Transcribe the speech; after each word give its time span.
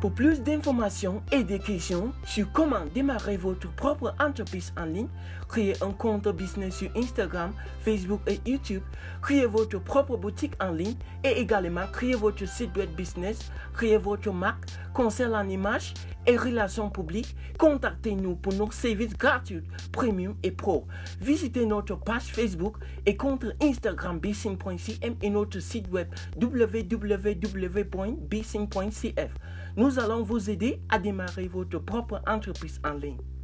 Pour 0.00 0.12
plus 0.12 0.40
d'informations 0.42 1.24
et 1.32 1.42
de 1.42 1.56
questions 1.56 2.12
sur 2.24 2.52
comment 2.52 2.84
démarrer 2.94 3.36
votre 3.36 3.68
propre 3.74 4.14
entreprise 4.20 4.72
en 4.78 4.84
ligne, 4.84 5.08
créer 5.48 5.74
un 5.82 5.90
compte 5.90 6.28
business 6.28 6.76
sur 6.76 6.90
Instagram, 6.96 7.52
Facebook 7.80 8.20
et 8.28 8.40
YouTube, 8.48 8.82
créer 9.20 9.46
votre 9.46 9.80
propre 9.80 10.16
boutique 10.16 10.54
en 10.60 10.70
ligne 10.70 10.94
et 11.24 11.40
également 11.40 11.86
créer 11.92 12.14
votre 12.14 12.46
site 12.46 12.76
web 12.76 12.90
business, 12.90 13.50
créer 13.74 13.96
votre 13.96 14.32
marque, 14.32 14.66
concernant 14.98 15.42
l'image 15.44 15.94
et 16.26 16.36
relations 16.36 16.90
publiques, 16.90 17.36
contactez-nous 17.56 18.34
pour 18.34 18.52
nos 18.54 18.68
services 18.72 19.16
gratuits, 19.16 19.62
premium 19.92 20.34
et 20.42 20.50
pro. 20.50 20.88
Visitez 21.20 21.64
notre 21.66 21.94
page 21.94 22.24
Facebook 22.24 22.78
et 23.06 23.16
compte 23.16 23.46
Instagram 23.62 24.18
bsing.cm 24.18 25.14
et 25.22 25.30
notre 25.30 25.60
site 25.60 25.88
web 25.92 26.08
www.bsing.cf. 26.42 26.90
Nous 29.76 30.00
allons 30.00 30.24
vous 30.24 30.50
aider 30.50 30.82
à 30.88 30.98
démarrer 30.98 31.46
votre 31.46 31.78
propre 31.78 32.20
entreprise 32.26 32.80
en 32.84 32.94
ligne. 32.94 33.37